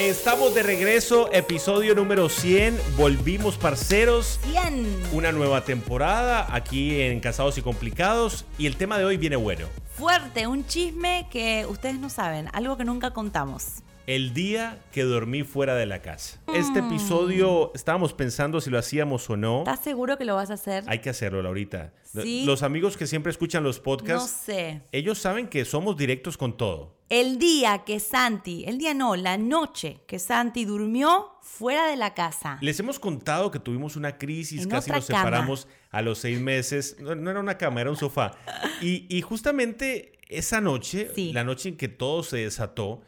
[0.00, 2.74] Estamos de regreso, episodio número 100.
[2.96, 4.40] Volvimos, parceros.
[4.44, 5.10] 100.
[5.12, 8.46] Una nueva temporada aquí en Casados y Complicados.
[8.56, 9.66] Y el tema de hoy viene bueno.
[9.98, 13.82] Fuerte, un chisme que ustedes no saben, algo que nunca contamos.
[14.06, 16.40] El día que dormí fuera de la casa.
[16.54, 19.58] Este episodio estábamos pensando si lo hacíamos o no.
[19.58, 20.82] ¿Estás seguro que lo vas a hacer?
[20.86, 21.92] Hay que hacerlo, Laurita.
[22.04, 22.44] Sí.
[22.46, 24.80] Los amigos que siempre escuchan los no podcasts, sé.
[24.92, 26.99] ellos saben que somos directos con todo.
[27.10, 32.14] El día que Santi, el día no, la noche que Santi durmió fuera de la
[32.14, 32.56] casa.
[32.60, 36.96] Les hemos contado que tuvimos una crisis, En casi nos separamos a los seis meses.
[37.00, 38.32] No, no era una cama, era un sofá.
[38.80, 41.32] Y, y justamente esa noche, Sí.
[41.32, 43.02] la noche en que todo se desató,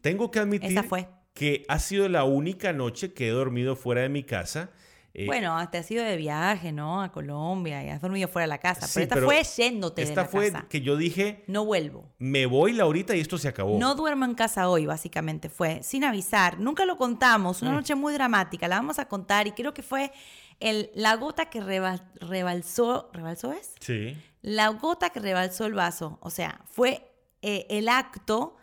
[0.00, 1.08] tengo que admitir fue.
[1.34, 4.70] que ha sido la única noche que he dormido fuera de mi casa.
[5.14, 7.02] Eh, Bueno, te has ido de viaje, ¿no?
[7.02, 8.86] A Colombia y has dormido fuera de la casa.
[8.86, 10.66] sí, pero esta pero fue yéndote de Esta la fue casa.
[10.68, 12.08] que yo dije, No vuelvo.
[12.18, 13.78] me voy Laurita y esto se acabó.
[13.78, 15.48] No duermo en casa hoy, básicamente.
[15.50, 16.58] Fue sin avisar.
[16.58, 17.60] Nunca lo contamos.
[17.62, 17.66] Mm.
[17.66, 18.68] Una noche muy dramática.
[18.68, 20.12] La vamos a contar y creo que fue
[20.60, 23.10] el, la gota que reba- rebalsó.
[23.12, 23.72] ¿Rebalsó es?
[23.80, 24.16] Sí.
[24.40, 26.18] La gota que rebalsó el vaso.
[26.22, 28.56] O sea, fue eh, el acto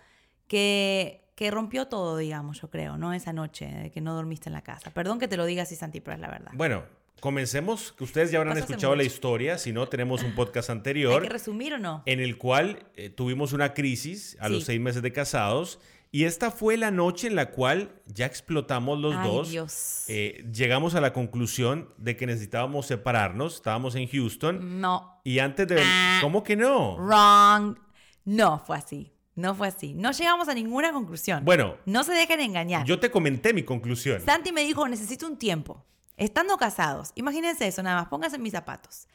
[0.47, 3.13] que, que rompió todo, digamos, yo creo, ¿no?
[3.13, 4.91] Esa noche de que no dormiste en la casa.
[4.91, 6.51] Perdón que te lo diga así, Santi, pero es la verdad.
[6.53, 6.83] Bueno,
[7.21, 10.75] comencemos, que ustedes ya habrán Pasó escuchado la historia, si no tenemos un podcast ¿Hay
[10.75, 11.21] anterior.
[11.23, 12.03] que resumir o no?
[12.05, 15.79] en el cual eh, tuvimos una crisis a los seis meses de casados.
[16.11, 19.49] Y esta fue la noche en la cual ya explotamos los Ay, dos.
[19.49, 20.03] Dios.
[20.09, 23.55] Eh, llegamos a la conclusión de que necesitábamos separarnos.
[23.55, 24.81] Estábamos en Houston.
[24.81, 25.21] No.
[25.23, 25.81] Y antes de...
[25.81, 26.19] Ah.
[26.21, 26.97] ¿Cómo que no?
[26.97, 27.77] Wrong.
[28.25, 29.13] No fue así.
[29.39, 29.93] No fue así.
[29.93, 31.45] No llegamos a ninguna conclusión.
[31.45, 32.85] Bueno, No se dejen engañar.
[32.85, 34.21] yo te comenté mi conclusión.
[34.21, 35.85] Santi me dijo, necesito un tiempo.
[36.17, 39.07] Estando casados, imagínense eso nada más, pónganse en mis zapatos.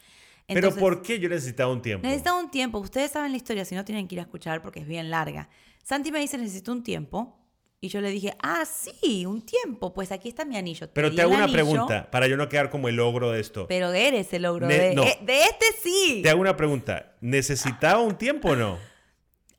[0.47, 2.07] Pero ¿por qué yo necesitaba un tiempo?
[2.07, 2.79] Necesitaba un tiempo.
[2.79, 5.49] Ustedes saben la historia, si no tienen que ir a escuchar porque es bien larga.
[5.83, 7.39] Santi me dice, necesito un tiempo.
[7.81, 9.93] Y yo le dije, ah, sí, un tiempo.
[9.93, 10.89] Pues aquí está mi anillo.
[10.95, 13.67] Pero te hago una anillo, pregunta para yo no quedar como el logro de esto.
[13.69, 15.03] Pero eres el logro Ne- de, no.
[15.03, 16.21] eh, de este sí.
[16.23, 17.13] Te hago una pregunta.
[17.21, 18.79] ¿Necesitaba un tiempo o no?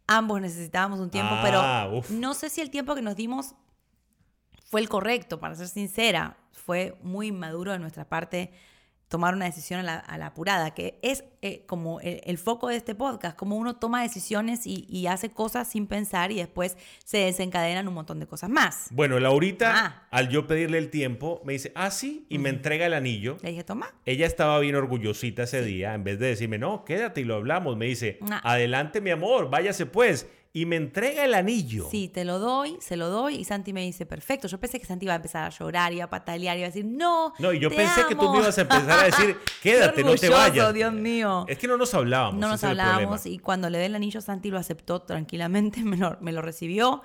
[0.07, 2.09] Ambos necesitábamos un tiempo, Ah, pero uf.
[2.11, 3.55] no sé si el tiempo que nos dimos
[4.69, 6.37] fue el correcto, para ser sincera.
[6.51, 8.51] Fue muy inmaduro de nuestra parte
[9.15, 12.67] tomar una decisión a la, a la apurada, que es eh, como el, el foco
[12.67, 16.75] de este podcast, como uno toma decisiones y, y hace cosas sin pensar y después
[17.05, 18.87] se desencadenan un montón de cosas más.
[18.91, 20.07] Bueno, Laurita, Ah.
[20.11, 23.37] al yo pedirle el tiempo, me dice, ah, sí, y me entrega el anillo.
[23.41, 23.87] Le dije, toma.
[24.05, 27.77] Ella estaba bien orgullosita ese día, en vez de decirme, no, quédate y lo hablamos,
[27.77, 28.41] me dice, Nah.
[28.43, 31.89] adelante mi amor, váyase pues, y me entrega el anillo.
[31.91, 34.47] Sí, te lo doy, se lo doy y Santi me dice, perfecto.
[34.47, 36.85] Yo pensé que Santi iba a empezar a llorar, iba a patalear, iba a decir,
[36.85, 37.33] no.
[37.39, 38.35] No, y yo te pensé que tú amo".
[38.35, 40.73] me ibas a empezar a decir, quédate, Qué no te vayas.
[40.73, 41.45] Dios mío.
[41.49, 42.39] Es que no nos hablábamos.
[42.39, 46.17] No nos hablábamos y cuando le dé el anillo, Santi lo aceptó tranquilamente, me lo,
[46.21, 47.01] me lo recibió.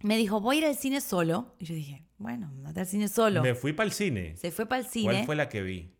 [0.00, 1.54] Me dijo, voy a ir al cine solo.
[1.58, 3.40] Y yo dije, bueno, andate al cine solo.
[3.40, 4.36] Me fui para el cine.
[4.36, 5.24] Se fue para el ¿Cuál cine.
[5.24, 5.90] fue la que vi?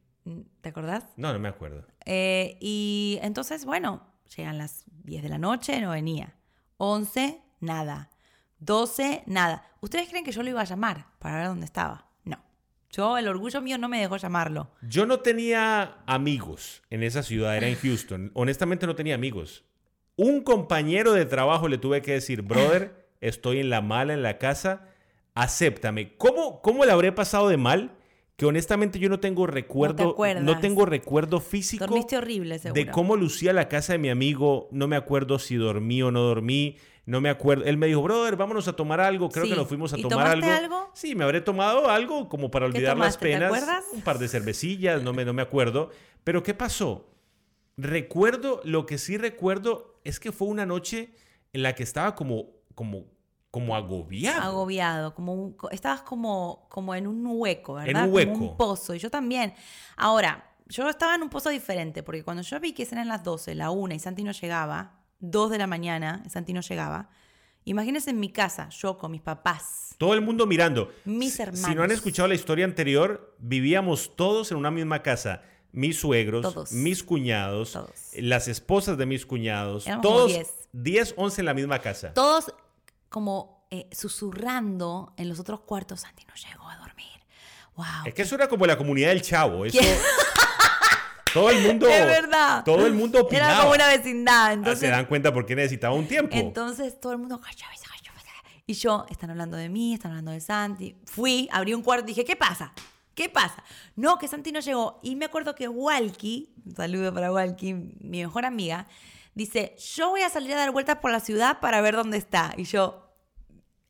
[0.60, 1.04] ¿Te acordás?
[1.16, 1.86] No, no me acuerdo.
[2.04, 4.02] Eh, y entonces, bueno,
[4.36, 6.34] llegan las 10 de la noche, no venía.
[6.76, 8.10] 11, nada.
[8.58, 9.66] 12, nada.
[9.80, 12.08] ¿Ustedes creen que yo lo iba a llamar para ver dónde estaba?
[12.24, 12.42] No.
[12.90, 14.70] Yo, el orgullo mío no me dejó llamarlo.
[14.82, 18.30] Yo no tenía amigos en esa ciudad, era en Houston.
[18.34, 19.64] Honestamente no tenía amigos.
[20.16, 24.38] Un compañero de trabajo le tuve que decir, brother, estoy en la mala en la
[24.38, 24.88] casa,
[25.34, 26.16] acéptame.
[26.16, 27.96] ¿Cómo, cómo le habré pasado de mal?
[28.36, 30.42] Que honestamente yo no tengo recuerdo, acuerdas.
[30.42, 32.82] no tengo recuerdo físico Dormiste horrible, seguro.
[32.82, 34.68] de cómo lucía la casa de mi amigo.
[34.72, 36.76] No me acuerdo si dormí o no dormí.
[37.06, 37.64] No me acuerdo.
[37.64, 39.28] Él me dijo, brother, vámonos a tomar algo.
[39.28, 39.50] Creo Sí.
[39.50, 40.50] que nos fuimos a ¿Y tomar algo.
[40.50, 40.90] algo?
[40.94, 43.18] Sí, me habré tomado algo como para ¿Qué olvidar las?
[43.18, 43.44] ¿Te penas.
[43.52, 43.84] acuerdas?
[43.92, 45.90] Un par de cervecillas, no me, no me acuerdo.
[46.24, 47.06] Pero ¿qué pasó?
[47.76, 51.10] Recuerdo, lo que sí recuerdo es que fue una noche
[51.52, 53.04] en la que estaba como, como,
[53.54, 54.42] como agobiado.
[54.42, 57.88] agobiado, como un- estabas como, como en un hueco, ¿verdad?
[57.90, 58.32] En un Como hueco.
[58.52, 59.54] un pozo, y yo también.
[59.96, 63.54] Ahora, yo estaba en un pozo diferente, porque cuando yo vi que eran las 12,
[63.54, 67.08] la 1 y Santi no llegaba, 2 de la mañana, y Santi no llegaba,
[67.64, 70.90] imagínense en mi casa, yo con mis papás, Todo el mundo mirando.
[71.04, 71.92] Mis Si- Si no han hermanos.
[71.96, 75.42] escuchado la historia anterior, vivíamos todos en una misma casa.
[75.70, 76.72] Mis suegros, Todos.
[76.72, 77.90] mis cuñados, Todos.
[78.16, 80.48] las esposas de mis cuñados, Éramos todos 10.
[80.72, 82.12] 10, 11 en la misma casa.
[82.14, 82.52] Todos
[83.14, 86.00] como eh, susurrando en los otros cuartos.
[86.00, 87.06] Santi no llegó a dormir.
[87.76, 87.86] Wow.
[88.06, 89.64] Es que eso era como la comunidad del chavo.
[89.64, 89.78] Eso,
[91.32, 91.86] todo el mundo.
[91.88, 92.64] Es verdad.
[92.64, 93.52] Todo el mundo opinaba.
[93.52, 94.46] Era como una vecindad.
[94.46, 96.34] Ah, Entonces, Se dan cuenta por qué necesitaba un tiempo.
[96.34, 97.40] Entonces todo el mundo,
[98.66, 100.96] y yo, están hablando de mí, están hablando de Santi.
[101.04, 102.72] Fui, abrí un cuarto y dije, ¿qué pasa?
[103.14, 103.62] ¿Qué pasa?
[103.94, 104.98] No, que Santi no llegó.
[105.04, 108.88] Y me acuerdo que Walkie, un saludo para Walkie, mi mejor amiga,
[109.34, 112.54] dice, yo voy a salir a dar vueltas por la ciudad para ver dónde está.
[112.56, 113.03] Y yo,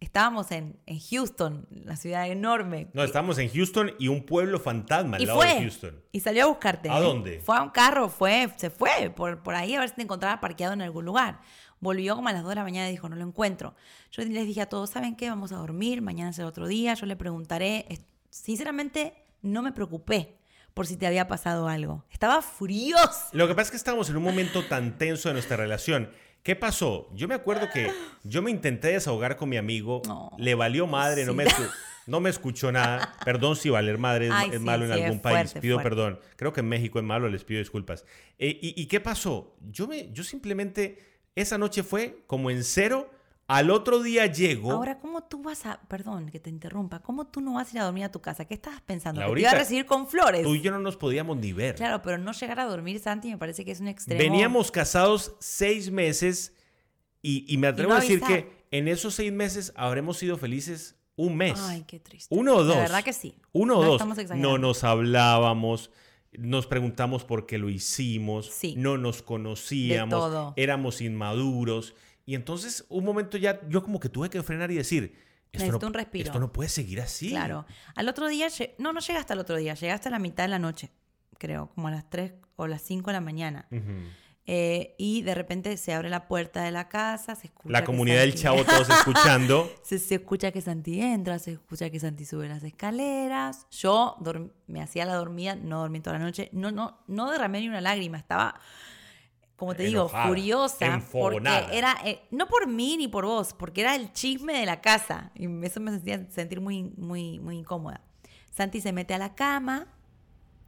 [0.01, 2.89] estábamos en, en Houston, la ciudad enorme.
[2.93, 5.55] no, estábamos en Houston y un pueblo fantasma al Y lado fue.
[5.55, 6.03] de Houston.
[6.13, 6.91] Y salió a buscarte.
[6.91, 7.03] ¿A ¿eh?
[7.03, 7.41] dónde?
[7.41, 10.41] Fue a un carro, fue, se fue por, por ahí a ver si te encontraba
[10.41, 11.41] parqueado en algún lugar.
[11.81, 13.75] Volvió como a las 2 de la mañana y dijo, no lo encuentro.
[14.11, 15.29] Yo les dije a todos, ¿saben qué?
[15.29, 17.87] Vamos a dormir, mañana será otro día, yo le preguntaré.
[18.31, 20.37] Sinceramente, no me preocupé
[20.73, 22.05] por si te había pasado algo.
[22.11, 23.29] Estaba furiosa.
[23.33, 26.11] Lo que pasa es que estábamos en un momento tan tenso de nuestra relación.
[26.45, 27.09] ¿Qué pasó?
[27.15, 27.91] Yo me acuerdo que
[28.23, 30.03] yo me intenté desahogar con mi amigo.
[30.07, 30.31] No.
[30.39, 31.37] le valió madre, no, Sí.
[31.39, 31.71] me, escu-
[32.07, 33.15] no me escuchó nada.
[33.25, 35.37] Perdón si valer madre es, Ay, es sí, malo en sí, algún país.
[35.51, 35.89] fuerte, pido fuerte.
[35.91, 36.21] perdón.
[36.37, 38.05] Creo que en México es malo, les pido disculpas.
[38.39, 39.57] Eh, y, y qué pasó?
[39.71, 40.99] Yo, me, yo simplemente,
[41.35, 43.11] esa noche fue como en cero.
[43.47, 44.73] Al otro día llego.
[44.73, 47.81] Ahora, ¿cómo tú vas a, perdón que te interrumpa, cómo tú no vas a ir
[47.81, 48.47] a dormir a tu casa?
[48.47, 49.19] ¿Qué estabas pensando?
[49.21, 50.43] que te Laurita, iba a recibir con flores.
[50.43, 51.75] Tú y yo no nos podíamos ni ver.
[51.75, 54.19] Claro, pero no llegar a dormir, Santi, me parece que es un extremo.
[54.19, 56.55] Veníamos casados seis meses
[57.21, 58.45] y, y me atrevo no a decir avisar.
[58.45, 61.61] que en esos seis meses habremos sido felices un mes.
[61.61, 62.35] Ay, qué triste.
[62.35, 62.77] Uno o dos.
[62.77, 63.37] De verdad que sí.
[63.53, 64.03] Uno o No dos.
[64.03, 65.91] estamos No nos hablábamos,
[66.33, 68.75] nos preguntamos por qué lo hicimos, Sí.
[68.77, 71.95] no nos conocíamos, éramos inmaduros.
[72.27, 75.05] Y entonces, un momento ya, yo como que tuve que frenar y decir,
[75.53, 76.25] esto, Necesito no, un respiro.
[76.27, 77.31] esto no puede seguir así.
[77.31, 77.67] Claro.
[77.95, 78.49] Al otro día,
[78.79, 80.91] no, no llegaste al otro día, llegaste a la mitad de la noche,
[81.39, 83.69] creo, como a las 3 o las 5 de la mañana.
[84.47, 87.73] Eh, y de repente se abre la puerta de la casa, se escucha.
[87.73, 89.73] La comunidad del chavo, todos escuchando.
[89.83, 93.67] Se, se escucha que Santi entra, se escucha que Santi sube las escaleras.
[93.71, 94.19] Yo
[94.67, 96.51] me hacía la dormida, no dormí toda la noche.
[96.53, 98.61] No, no, no derramé ni una lágrima, estaba,
[99.57, 100.87] como te digo, furiosa.
[100.87, 101.61] enfogonada.
[101.63, 104.81] Porque era, eh, no por mí ni por vos, porque era el chisme de la
[104.81, 105.31] casa.
[105.35, 108.01] Y eso me hacía sentir muy, muy, muy incómoda.
[108.53, 109.87] Santi se mete a la cama,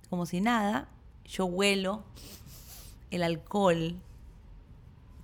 [0.09, 0.89] como si nada.
[1.25, 2.05] Yo huelo
[3.11, 3.97] el alcohol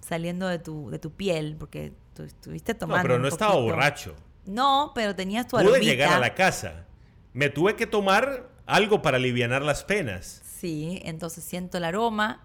[0.01, 3.03] saliendo de tu, de tu piel, porque tú estuviste tomando.
[3.03, 4.15] No, pero no estaba borracho.
[4.45, 5.85] No, pero tenías tu Pude aromita.
[5.85, 6.87] llegar a la casa.
[7.33, 10.43] Me tuve que tomar algo para aliviar las penas.
[10.45, 12.43] Sí, entonces siento el aroma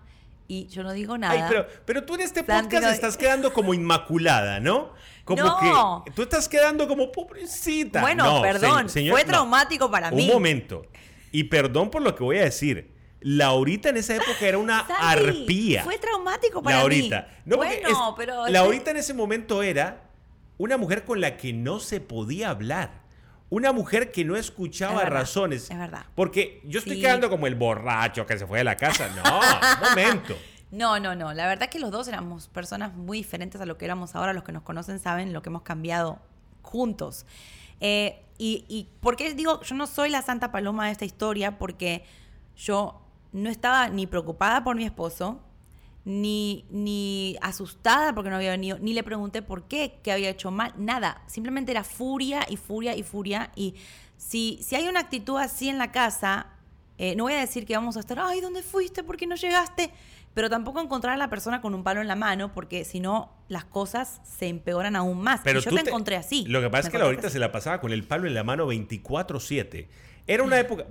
[0.48, 1.34] y yo no digo nada.
[1.34, 4.94] Ay, pero, pero tú en este podcast estás quedando como inmaculada, ¿no?
[5.26, 6.04] Como No.
[6.06, 8.02] que tú estás quedando como pobrecita.
[8.02, 9.28] Bueno, No, perdón, se- señor- fue no.
[9.30, 10.26] traumático para mí.
[10.28, 10.84] Un momento.
[11.32, 12.96] Y perdón por lo que voy a decir.
[13.20, 15.84] Laurita en esa época era una arpía.
[15.84, 17.28] Fue traumático para Laurita.
[17.30, 17.42] mí.
[17.46, 18.48] No, bueno, es- pero...
[18.48, 20.04] Laurita en ese momento era
[20.58, 23.02] una mujer con la que no se podía hablar.
[23.50, 25.72] Una mujer que no escuchaba Es verdad, razones.
[25.72, 26.06] es verdad.
[26.16, 27.02] Porque yo estoy Sí.
[27.02, 29.08] quedando como el borracho que se fue de la casa.
[29.16, 30.36] No, un momento.
[30.72, 31.34] No, no, no.
[31.34, 34.34] La verdad es que los dos éramos personas muy diferentes a lo que éramos ahora.
[34.34, 36.20] Los que nos conocen saben lo que hemos cambiado
[36.62, 37.26] juntos.
[37.80, 41.58] Eh, y, y por qué digo, yo no soy la santa paloma de esta historia
[41.58, 42.04] porque
[42.58, 43.02] yo
[43.32, 45.40] no estaba ni preocupada por mi esposo,
[46.08, 50.52] ni, ni asustada porque no había venido, ni le pregunté por qué, qué había hecho
[50.52, 51.22] mal, nada.
[51.28, 53.52] Simplemente era furia y furia y furia.
[53.58, 53.76] Y
[54.16, 56.48] si, si hay una actitud así en la casa,
[56.98, 59.04] eh, no voy a decir que vamos a estar, ay, ¿dónde fuiste?
[59.04, 59.92] ¿Por qué no llegaste?
[60.34, 63.34] Pero tampoco encontrar a la persona con un palo en la mano, porque si no,
[63.50, 65.42] las cosas se empeoran aún más.
[65.44, 66.46] Pero y yo te, encontré así.
[66.48, 67.34] Lo que pasa es que así.
[67.34, 69.88] se la pasaba con el palo en la mano 24-7.
[70.26, 70.86] Era una época.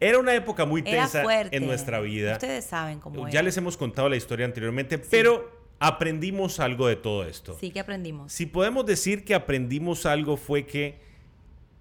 [0.00, 2.32] Era una época muy tensa en nuestra vida.
[2.34, 3.42] Ustedes saben cómo Ya era.
[3.42, 7.56] les hemos contado la historia anteriormente, pero aprendimos algo de todo esto.
[7.60, 8.32] Sí, que aprendimos.
[8.32, 10.98] Si podemos decir que aprendimos algo fue que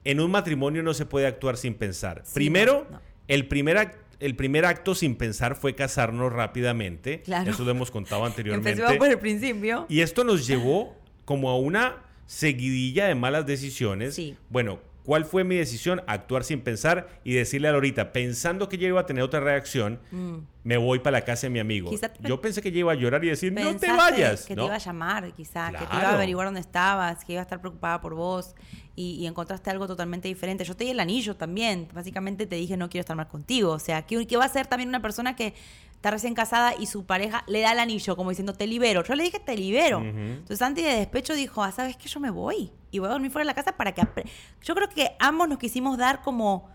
[0.03, 2.22] en un matrimonio no se puede actuar sin pensar.
[2.25, 3.01] Sí, Primero, no, no.
[3.27, 7.22] El, primer el primer acto sin pensar fue casarnos rápidamente.
[7.22, 7.51] Claro.
[7.51, 8.72] Eso lo hemos contado anteriormente.
[8.72, 9.86] Empecemos por el principio.
[9.89, 10.95] Y esto nos llevó
[11.25, 14.15] como a una seguidilla de malas decisiones.
[14.15, 14.36] Sí.
[14.50, 16.01] Bueno, ¿cuál fue mi decisión?
[16.07, 20.00] Actuar sin pensar y decirle a Lorita, pensando que yo iba a tener otra reacción,
[20.63, 21.91] me voy para la casa de mi amigo.
[22.22, 24.45] Yo pensé que ella iba a llorar y decir, no te vayas.
[24.45, 24.63] Que ¿no?
[24.63, 27.43] te iba a llamar, quizá, que te iba a averiguar dónde estabas, que iba a
[27.43, 28.55] estar preocupada por vos
[28.95, 30.63] y, y encontraste algo totalmente diferente.
[30.63, 31.88] Yo te di el anillo también.
[31.93, 33.72] Básicamente te dije, no quiero estar más contigo.
[33.72, 35.53] O sea, ¿qué, qué va a ser también una persona que
[36.03, 39.05] está recién casada y su pareja le da el anillo, como diciendo, te libero?
[39.05, 40.01] Yo le dije, te libero.
[40.01, 42.10] Entonces, Santi de despecho dijo, ah, ¿sabes qué?
[42.10, 44.01] Yo me voy y voy a dormir fuera de la casa para que...
[44.01, 44.25] apre-".
[44.62, 46.67] Yo creo que ambos nos quisimos dar como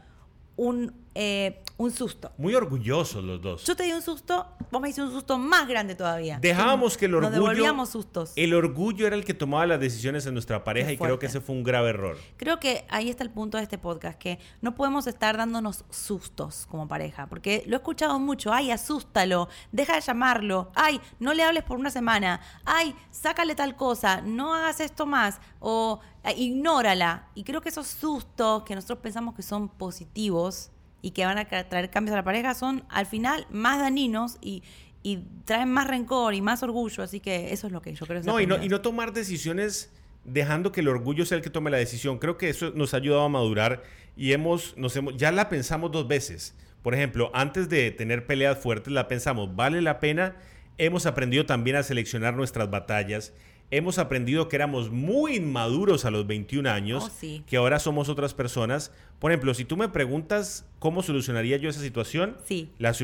[0.57, 2.31] un eh, un susto.
[2.39, 3.65] Muy orgullosos los dos.
[3.65, 6.39] Yo te di un susto, vos me hiciste un susto más grande todavía.
[6.41, 7.41] Dejábamos que el Nos orgullo.
[7.41, 8.33] devolvíamos sustos.
[8.37, 11.27] El orgullo era el que tomaba las decisiones en nuestra pareja Qué y creo que
[11.27, 12.17] ese fue un grave error.
[12.37, 16.67] Creo que ahí está el punto de este podcast, que no podemos estar dándonos sustos
[16.71, 21.43] como pareja, porque lo he escuchado mucho, ay, asústalo, deja de llamarlo, ay, no le
[21.43, 27.27] hables por una semana, ay, sácale tal cosa, no hagas esto más, o eh, ignórala.
[27.35, 30.71] Y creo que esos sustos que nosotros pensamos que son positivos
[31.03, 34.63] y que van a traer cambios a la pareja son al final más dañinos y,
[35.03, 38.21] y traen más rencor y más orgullo, así que eso es lo que yo creo
[38.21, 39.91] que No y, no, y no tomar decisiones
[40.25, 42.19] dejando que el orgullo sea el que tome la decisión.
[42.19, 43.83] Creo que eso nos ha ayudado a madurar
[44.17, 46.55] y hemos, nos hemos, ya la pensamos dos veces.
[46.83, 50.37] Por ejemplo, antes de tener peleas fuertes, la pensamos, ¿vale la pena?
[50.77, 53.33] Hemos aprendido también a seleccionar nuestras batallas.
[53.71, 57.43] Hemos aprendido que éramos muy inmaduros a los 21 años, Oh, sí.
[57.47, 58.93] que ahora somos otras personas.
[59.19, 62.71] Por ejemplo, si tú me preguntas cómo solucionaría yo esa situación, Sí.
[62.79, 62.95] la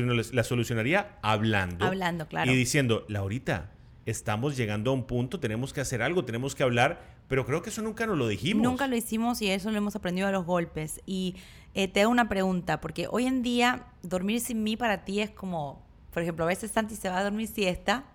[0.43, 1.85] solucionaría hablando.
[1.85, 2.51] Hablando, claro.
[2.51, 3.69] Y diciendo, Laurita,
[4.07, 7.69] estamos llegando a un punto, tenemos que hacer algo, tenemos que hablar, pero creo que
[7.69, 8.63] eso nunca nos lo dijimos.
[8.63, 10.99] Nunca lo hicimos y eso lo hemos aprendido a los golpes.
[11.05, 11.35] Y
[11.75, 15.29] eh, te hago una pregunta, porque hoy en día dormir sin mí para ti es
[15.29, 18.05] como, por ejemplo, a veces Santi se va a dormir siesta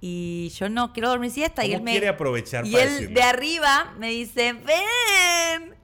[0.00, 1.90] y yo no quiero dormir siesta y ¿Cómo él me...
[1.92, 3.14] quiere aprovechar y para él decirlo?
[3.14, 5.74] de arriba me dice, ven,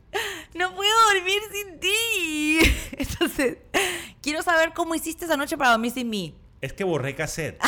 [0.55, 2.59] no puedo dormir sin ti.
[2.97, 3.59] Entonces,
[4.23, 6.35] quiero saber cómo hiciste esa noche para dormir sin mí.
[6.61, 7.61] Es que borré cassette.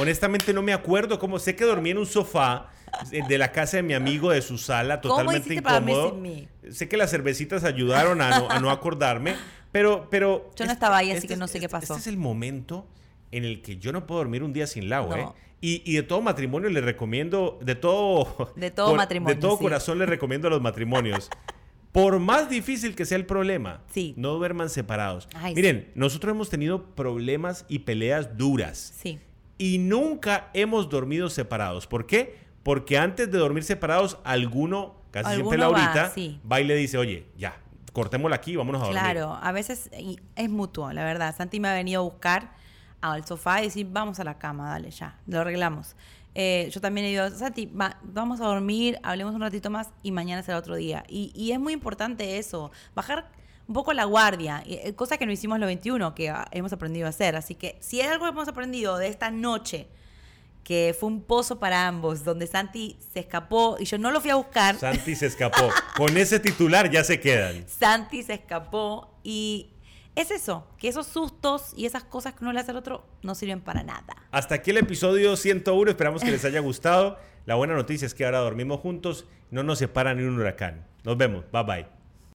[0.00, 1.38] Honestamente no me acuerdo cómo.
[1.38, 2.68] Sé que dormí en un sofá
[3.12, 6.10] eh, de la casa de mi amigo de su sala, ¿Cómo totalmente para dormir incómodo.
[6.14, 6.48] sin mí?
[6.70, 9.34] Sé que las cervecitas ayudaron a no, a no acordarme,
[9.72, 10.50] pero, pero.
[10.56, 11.94] Yo no estaba ahí, así este que es- no sé qué este- pasó.
[11.94, 12.86] Este es el momento
[13.36, 15.16] en el que yo no puedo dormir un día sin Lau, No.
[15.16, 15.26] ¿eh?
[15.60, 18.52] Y, y de todo matrimonio le recomiendo, de todo...
[18.56, 19.62] De todo matrimonio, De todo sí.
[19.62, 21.30] corazón le recomiendo a los matrimonios.
[21.92, 24.14] Por más difícil que sea el problema, Sí.
[24.18, 25.28] no duerman separados.
[25.34, 29.20] Ay, Miren, nosotros hemos tenido problemas y peleas duras Sí.
[29.56, 31.86] y nunca hemos dormido separados.
[31.86, 32.36] ¿Por qué?
[32.62, 36.40] Porque antes de dormir separados, alguno, casi siempre Alguno va, Laurita, sí.
[36.50, 37.58] va y le dice, oye, ya,
[37.92, 39.00] cortémosla aquí vámonos a dormir.
[39.00, 39.88] Claro, a veces
[40.36, 41.34] es mutuo, la verdad.
[41.36, 42.52] Santi me ha venido a buscar
[43.12, 45.96] al sofá y decir, vamos a la cama, dale, ya, lo arreglamos.
[46.34, 50.10] Eh, yo también he ido, Santi, va- vamos a dormir, hablemos un ratito más y
[50.10, 51.04] mañana será otro día.
[51.08, 53.30] Y, y es muy importante eso, bajar
[53.68, 57.06] un poco la guardia, eh, cosa que no hicimos los 21, que ah, hemos aprendido
[57.06, 57.36] a hacer.
[57.36, 59.86] Así que si hay algo que hemos aprendido de esta noche,
[60.64, 64.30] que fue un pozo para ambos, donde Santi se escapó y yo no lo fui
[64.30, 64.76] a buscar.
[64.76, 65.68] Santi se escapó.
[65.96, 67.64] Con ese titular ya se quedan.
[67.78, 69.70] Santi se escapó y
[70.16, 73.34] es eso, que esos sustos y esas cosas que uno le hace al otro no
[73.34, 74.14] sirven para nada.
[74.30, 75.90] Hasta aquí el episodio 101.
[75.90, 77.18] Esperamos que les haya gustado.
[77.46, 79.26] La buena noticia es que ahora dormimos juntos.
[79.50, 80.86] No nos separa ni un huracán.
[81.04, 81.44] Nos vemos.
[81.52, 82.03] Bye bye.